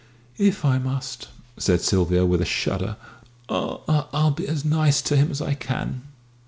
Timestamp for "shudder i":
2.45-4.05